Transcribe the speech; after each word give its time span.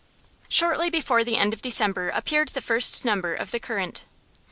Shortly 0.49 0.89
before 0.89 1.23
the 1.23 1.37
end 1.37 1.53
of 1.53 1.61
December 1.61 2.09
appeared 2.09 2.47
the 2.47 2.59
first 2.59 3.05
number 3.05 3.35
of 3.35 3.51
The 3.51 3.59
Current. 3.59 4.05